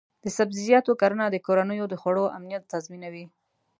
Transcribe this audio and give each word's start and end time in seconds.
د 0.23 0.25
سبزیجاتو 0.37 0.91
کرنه 1.01 1.25
د 1.29 1.35
کورنیو 1.45 1.85
د 1.89 1.95
خوړو 2.01 2.25
امنیت 2.37 2.63
تضمینوي. 2.73 3.25